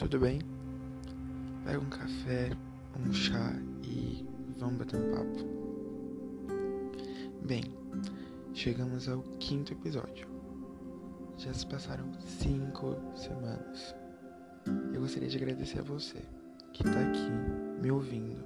[0.00, 0.40] tudo bem?
[1.62, 2.50] Pega um café,
[2.98, 3.52] um chá
[3.82, 4.26] e
[4.56, 5.46] vamos bater um papo.
[7.44, 7.64] Bem,
[8.54, 10.26] chegamos ao quinto episódio.
[11.36, 13.94] Já se passaram cinco semanas.
[14.94, 16.22] Eu gostaria de agradecer a você
[16.72, 17.30] que está aqui
[17.82, 18.42] me ouvindo.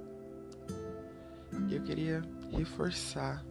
[1.71, 3.45] Eu queria reforçar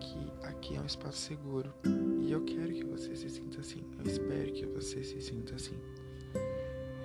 [0.00, 1.70] que aqui é um espaço seguro
[2.18, 3.84] e eu quero que você se sinta assim.
[3.98, 5.78] Eu espero que você se sinta assim.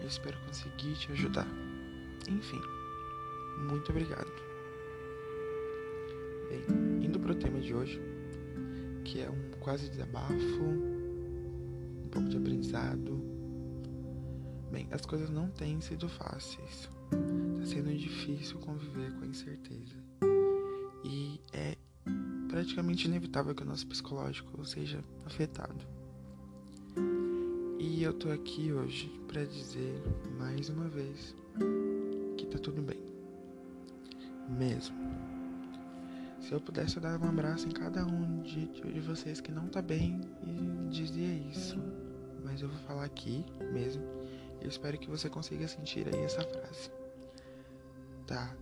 [0.05, 1.48] Eu espero conseguir te ajudar.
[2.30, 2.62] Enfim,
[3.68, 4.31] muito obrigado.
[6.48, 6.64] Bem,
[7.04, 8.00] indo pro tema de hoje,
[9.04, 13.20] que é um quase desabafo, um pouco de aprendizado.
[14.72, 16.88] Bem, as coisas não têm sido fáceis.
[17.58, 19.95] Tá sendo difícil conviver com a incerteza.
[21.03, 21.76] E é
[22.48, 25.94] praticamente inevitável que o nosso psicológico seja afetado.
[27.95, 30.03] E eu tô aqui hoje para dizer
[30.38, 31.33] mais uma vez
[32.38, 32.99] que tá tudo bem.
[34.49, 34.97] Mesmo.
[36.41, 39.81] Se eu pudesse dar um abraço em cada um de, de vocês que não tá
[39.81, 41.79] bem e dizia isso.
[42.43, 44.03] Mas eu vou falar aqui mesmo.
[44.59, 46.91] Eu espero que você consiga sentir aí essa frase.
[48.27, 48.53] Tá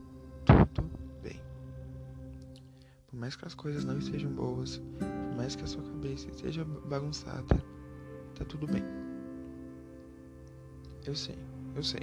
[0.46, 0.92] tudo
[1.24, 1.42] bem.
[3.08, 6.64] Por mais que as coisas não estejam boas, por mais que a sua cabeça esteja
[6.64, 7.56] bagunçada,
[8.36, 9.03] tá tudo bem.
[11.06, 11.38] Eu sei,
[11.76, 12.02] eu sei.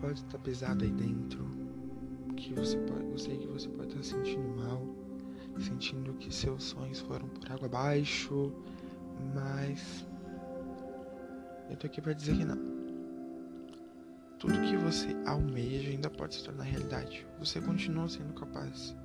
[0.00, 1.44] Pode estar pesado aí dentro.
[2.36, 4.86] Que você pode, eu sei que você pode estar se sentindo mal,
[5.58, 8.52] sentindo que seus sonhos foram por água abaixo,
[9.34, 10.06] mas
[11.68, 12.58] eu tô aqui para dizer que não.
[14.38, 17.26] Tudo que você almeja ainda pode se tornar realidade.
[17.38, 18.96] Você continua sendo capaz.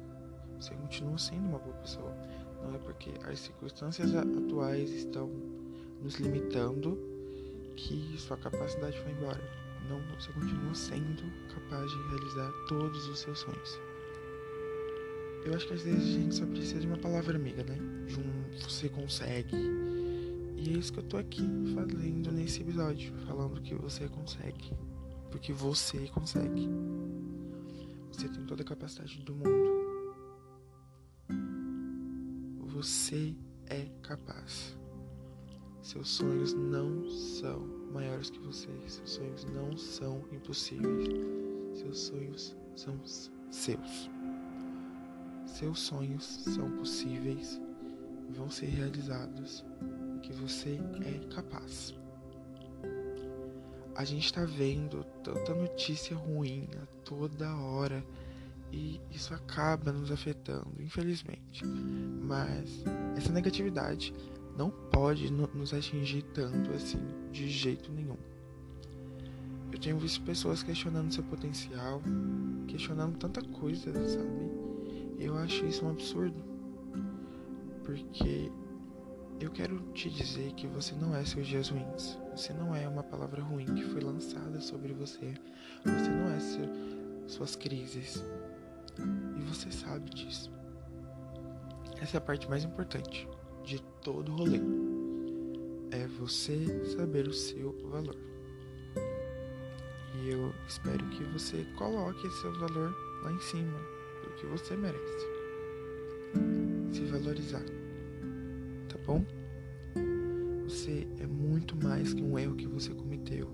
[0.59, 2.15] Você continua sendo uma boa pessoa.
[2.63, 5.29] Não é porque as circunstâncias atuais estão
[6.01, 7.14] nos limitando
[7.75, 9.41] que sua capacidade foi embora.
[9.89, 13.79] Não, você continua sendo capaz de realizar todos os seus sonhos.
[15.45, 17.77] Eu acho que às vezes a gente só precisa de uma palavra amiga, né?
[18.07, 19.55] De um você consegue.
[20.55, 21.43] E é isso que eu tô aqui
[21.75, 24.73] fazendo nesse episódio, falando que você consegue.
[25.29, 26.67] Porque você consegue.
[28.11, 29.75] Você tem toda a capacidade do mundo.
[32.73, 33.35] Você
[33.67, 34.75] é capaz.
[35.85, 37.59] Seus sonhos não são
[37.93, 38.67] maiores que você.
[38.87, 41.07] Seus sonhos não são impossíveis.
[41.75, 42.99] Seus sonhos são
[43.51, 44.09] seus.
[45.45, 47.61] Seus sonhos são possíveis,
[48.31, 49.63] vão ser realizados,
[50.23, 51.93] que você é capaz.
[53.95, 58.03] A gente está vendo tanta notícia ruim a toda hora
[58.71, 61.63] e isso acaba nos afetando, infelizmente.
[61.63, 62.83] Mas
[63.15, 64.11] essa negatividade
[64.57, 66.99] não pode nos atingir tanto assim,
[67.31, 68.17] de jeito nenhum.
[69.71, 72.01] Eu tenho visto pessoas questionando seu potencial,
[72.67, 74.51] questionando tanta coisa, sabe?
[75.19, 76.41] Eu acho isso um absurdo.
[77.83, 78.49] Porque
[79.39, 82.17] eu quero te dizer que você não é seus dias ruins.
[82.31, 85.33] Você não é uma palavra ruim que foi lançada sobre você.
[85.83, 86.69] Você não é seu,
[87.27, 88.23] suas crises.
[89.37, 90.49] E você sabe disso.
[92.01, 93.27] Essa é a parte mais importante
[93.65, 94.59] de todo o rolê.
[95.91, 98.15] É você saber o seu valor.
[100.15, 103.77] E eu espero que você coloque seu valor lá em cima,
[104.21, 105.27] porque você merece.
[106.91, 107.63] Se valorizar.
[108.87, 109.25] Tá bom?
[110.63, 113.49] Você é muito mais que um erro que você cometeu.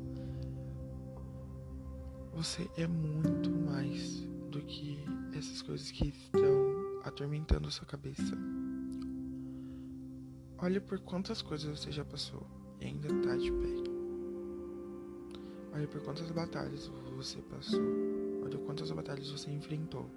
[2.34, 5.04] Você é muito mais do que
[5.38, 8.38] essas coisas que estão atormentando sua cabeça.
[10.64, 12.46] Olhe por quantas coisas você já passou
[12.80, 13.68] e ainda tá de pé.
[15.74, 16.86] Olhe por quantas batalhas
[17.16, 17.82] você passou.
[18.44, 20.08] Olha quantas batalhas você enfrentou.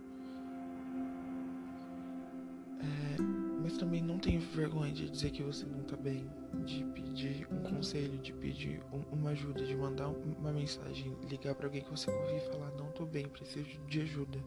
[2.78, 3.22] É,
[3.62, 6.28] mas também não tenha vergonha de dizer que você não tá bem,
[6.66, 11.68] de pedir um conselho, de pedir um, uma ajuda, de mandar uma mensagem, ligar para
[11.68, 14.38] alguém que você ouvir e falar: Não tô bem, preciso de ajuda.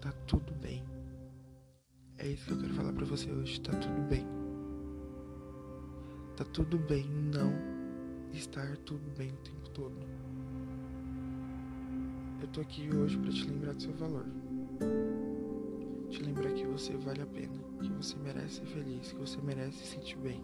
[0.00, 0.82] Tá tudo bem.
[2.18, 3.60] É isso que eu quero falar para você hoje.
[3.60, 4.47] Tá tudo bem.
[6.38, 7.04] Tá tudo bem
[7.34, 7.52] não
[8.32, 9.96] estar tudo bem o tempo todo.
[12.40, 14.24] Eu tô aqui hoje para te lembrar do seu valor.
[16.08, 19.78] Te lembrar que você vale a pena, que você merece ser feliz, que você merece
[19.78, 20.40] se sentir bem.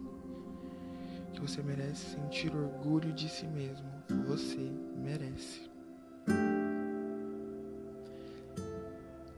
[1.33, 3.89] Que você merece sentir orgulho de si mesmo.
[4.27, 5.71] Você merece.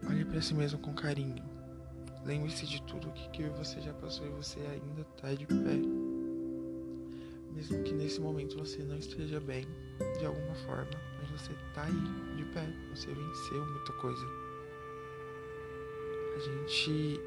[0.09, 1.45] Olhe para si mesmo com carinho.
[2.25, 5.96] Lembre-se de tudo o que, que você já passou e você ainda tá de pé
[7.67, 9.67] mesmo que nesse momento você não esteja bem
[10.19, 10.91] de alguma forma,
[11.21, 14.25] mas você tá aí de pé, você venceu muita coisa.
[16.37, 17.21] A gente.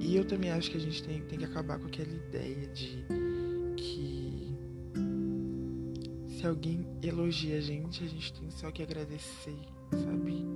[0.00, 3.04] E eu também acho que a gente tem, tem que acabar com aquela ideia de
[3.76, 4.56] que
[6.28, 9.58] se alguém elogia a gente, a gente tem só que agradecer,
[9.90, 10.46] sabe?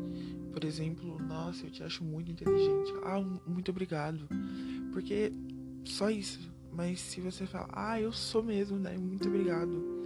[0.52, 2.92] Por exemplo, nossa, eu te acho muito inteligente.
[3.02, 4.28] Ah, muito obrigado.
[4.92, 5.32] Porque
[5.84, 6.40] só isso.
[6.72, 8.96] Mas se você fala, ah, eu sou mesmo, né?
[8.96, 10.00] Muito obrigado.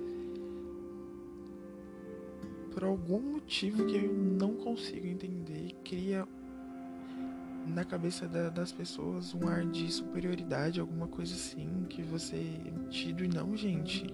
[2.72, 6.26] Por algum motivo que eu não consigo entender, cria
[7.66, 12.70] na cabeça da, das pessoas um ar de superioridade, alguma coisa assim, que você é
[12.70, 14.06] metido e não, gente.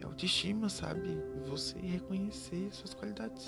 [0.00, 1.18] É autoestima, sabe?
[1.46, 3.46] Você reconhecer suas qualidades.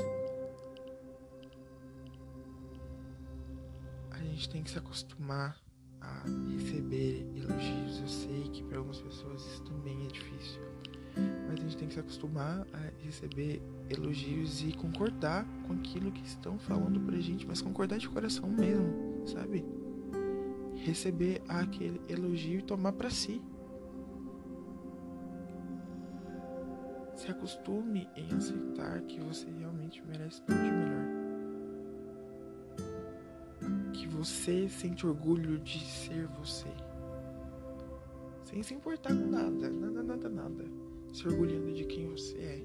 [4.10, 5.58] A gente tem que se acostumar
[6.02, 8.00] a receber elogios.
[8.00, 10.60] Eu sei que para algumas pessoas isso também é difícil.
[11.46, 16.24] Mas a gente tem que se acostumar a receber elogios e concordar com aquilo que
[16.24, 19.64] estão falando pra gente, mas concordar de coração mesmo, sabe?
[20.76, 23.40] Receber aquele elogio e tomar para si.
[27.14, 31.11] Se acostume em aceitar que você realmente merece tudo de melhor.
[34.24, 36.68] Você sente orgulho de ser você.
[38.44, 40.64] Sem se importar com nada, nada, nada, nada.
[41.12, 42.62] Se orgulhando de quem você é.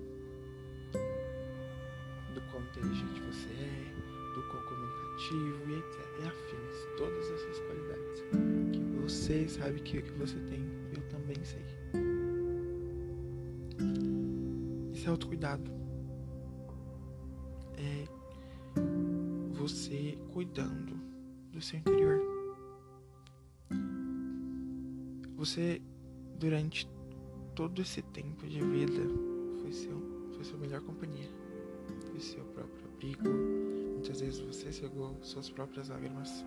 [2.36, 6.06] Do quão inteligente você é, do quão comunicativo e etc.
[6.22, 8.24] E afins, todas essas qualidades.
[8.72, 10.64] Que você sabe que que você tem,
[10.96, 11.66] eu também sei.
[14.94, 15.72] Isso é autocuidado.
[17.80, 18.06] É
[19.54, 21.07] você cuidando
[21.58, 22.22] do seu interior.
[25.36, 25.82] Você,
[26.38, 26.88] durante
[27.56, 29.02] todo esse tempo de vida,
[29.62, 31.30] foi seu, foi sua melhor companhia.
[32.12, 33.30] Foi seu próprio abrigo.
[33.94, 36.46] Muitas vezes você cegou suas próprias lágrimas.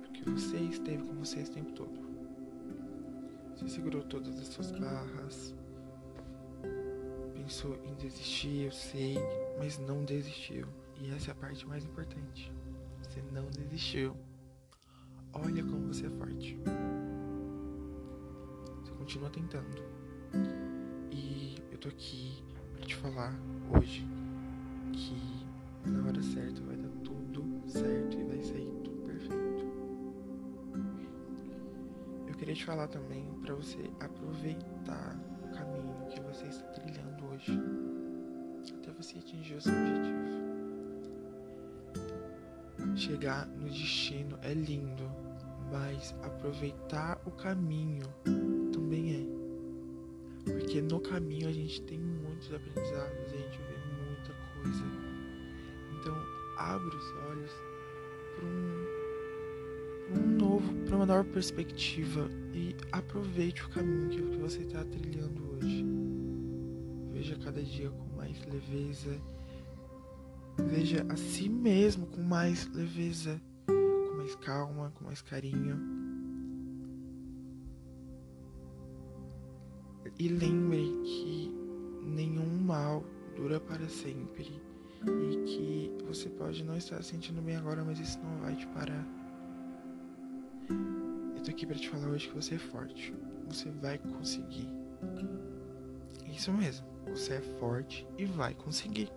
[0.00, 2.06] Porque você esteve com você esse tempo todo.
[3.56, 5.54] Você segurou todas as suas barras.
[7.34, 9.16] Pensou em desistir, eu sei,
[9.58, 10.66] mas não desistiu.
[10.98, 12.50] E essa é a parte mais importante.
[13.16, 14.14] Você não desistiu.
[15.32, 16.58] Olha como você é forte.
[18.82, 19.82] Você continua tentando.
[21.10, 23.34] E eu tô aqui pra te falar
[23.74, 24.06] hoje
[24.92, 29.64] que na hora certa vai dar tudo certo e vai sair tudo perfeito.
[32.28, 37.58] Eu queria te falar também para você aproveitar o caminho que você está trilhando hoje
[38.74, 40.45] até você atingir o seu objetivo.
[42.96, 45.04] Chegar no destino é lindo,
[45.70, 48.06] mas aproveitar o caminho
[48.72, 50.50] também é.
[50.50, 54.84] Porque no caminho a gente tem muitos aprendizados, a gente vê muita coisa.
[56.00, 56.16] Então,
[56.56, 57.50] abra os olhos
[58.34, 58.86] para um,
[60.18, 65.84] um novo, para uma nova perspectiva e aproveite o caminho que você está trilhando hoje.
[67.12, 69.20] Veja cada dia com mais leveza
[70.58, 75.78] Veja a si mesmo com mais leveza, com mais calma, com mais carinho.
[80.18, 81.52] E lembre que
[82.02, 83.04] nenhum mal
[83.36, 84.60] dura para sempre
[85.04, 88.66] e que você pode não estar se sentindo bem agora, mas isso não vai te
[88.68, 89.06] parar.
[91.36, 93.14] Eu tô aqui para te falar hoje que você é forte.
[93.48, 94.68] Você vai conseguir.
[96.26, 96.86] Isso mesmo.
[97.10, 99.10] Você é forte e vai conseguir.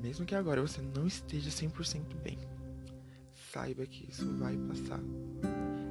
[0.00, 2.38] Mesmo que agora você não esteja 100% bem,
[3.52, 5.00] saiba que isso vai passar.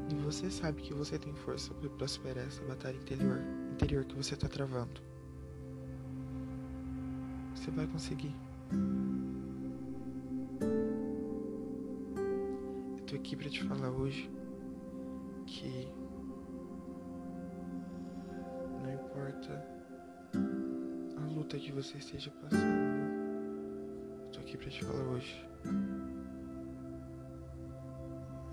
[0.10, 3.40] E você sabe que você tem força para prosperar essa batalha interior,
[3.74, 5.00] interior que você está travando.
[7.54, 8.36] Você vai conseguir.
[12.98, 14.30] Eu tô aqui para te falar hoje
[15.46, 15.88] que
[18.82, 19.80] não importa
[21.16, 22.79] a luta que você esteja passando
[24.50, 25.46] aqui para te falar hoje.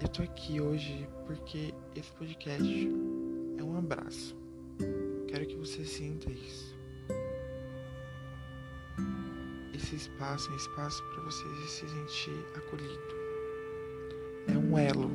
[0.02, 2.88] Eu tô aqui hoje porque esse podcast
[3.58, 4.36] é um abraço.
[5.26, 6.76] Quero que você sinta isso.
[9.74, 13.16] Esse espaço é um espaço para você se sentir acolhido.
[14.48, 15.10] É um elo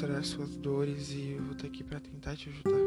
[0.00, 2.80] mostrar suas dores e eu vou estar aqui para tentar te ajudar.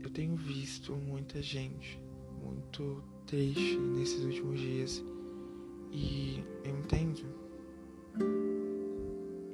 [0.00, 2.00] Eu tenho visto muita gente
[2.42, 5.04] muito triste nesses últimos dias
[5.92, 7.26] e eu entendo.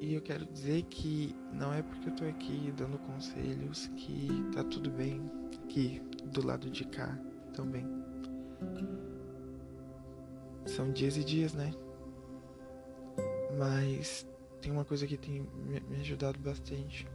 [0.00, 4.62] E eu quero dizer que não é porque eu tô aqui dando conselhos que tá
[4.62, 5.28] tudo bem
[5.64, 7.18] aqui do lado de cá
[7.52, 7.84] também.
[10.66, 11.72] São dias e dias, né?
[13.58, 14.24] Mas
[14.62, 17.06] tem uma coisa que tem me ajudado bastante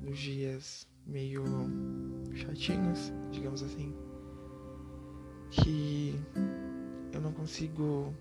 [0.00, 1.44] nos dias meio
[2.34, 3.92] chatinhos, digamos assim,
[5.50, 6.14] que
[7.12, 8.14] eu não consigo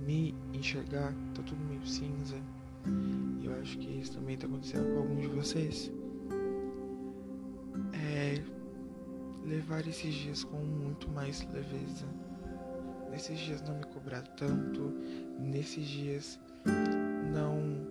[0.00, 2.36] me enxergar, tá tudo meio cinza.
[3.42, 5.92] E eu acho que isso também tá acontecendo com alguns de vocês.
[7.92, 8.42] É
[9.46, 12.06] levar esses dias com muito mais leveza.
[13.10, 14.94] Nesses dias não me cobrar tanto,
[15.38, 16.40] nesses dias
[17.30, 17.88] não.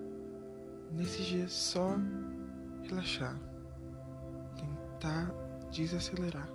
[0.92, 1.96] Nesses dias só
[2.84, 3.40] relaxar.
[4.56, 5.34] Tentar
[5.72, 6.50] desacelerar.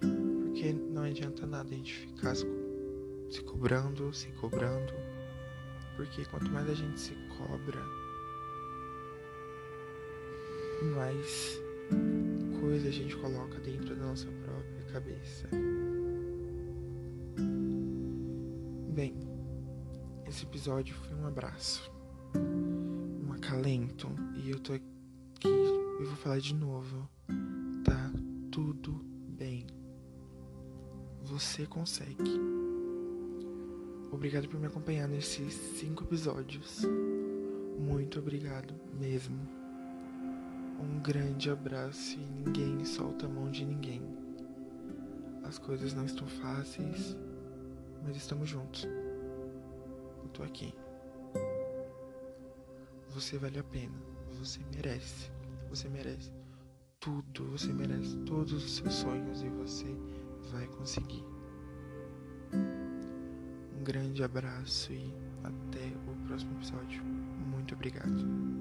[0.00, 2.46] Porque não adianta nada a gente ficar se
[3.44, 4.92] cobrando, se cobrando.
[5.96, 7.80] Porque quanto mais a gente se cobra,
[10.94, 11.60] mais
[12.60, 15.48] coisa a gente coloca dentro da nossa própria cabeça.
[18.92, 19.14] Bem,
[20.26, 21.90] esse episódio foi um abraço,
[23.56, 27.08] acalento, e eu tô aqui, eu vou falar de novo.
[27.82, 28.12] Tá
[28.52, 28.92] tudo
[29.28, 29.66] bem.
[31.22, 32.38] Você consegue.
[34.12, 36.82] Obrigado por me acompanhar nesses cinco episódios.
[37.78, 39.38] Muito obrigado mesmo.
[40.78, 44.02] Um grande abraço e ninguém solta a mão de ninguém.
[45.44, 47.16] As coisas não estão fáceis,
[48.04, 48.86] mas estamos juntos.
[50.22, 50.74] Eu tô aqui.
[53.16, 53.94] Você vale a pena.
[54.38, 55.30] Você merece.
[55.70, 56.30] Você merece
[57.00, 57.50] tudo.
[57.52, 59.86] Você merece todos os seus sonhos e você
[60.52, 61.24] vai conseguir
[63.82, 67.02] grande abraço e até o próximo episódio.
[67.02, 68.55] Muito obrigado.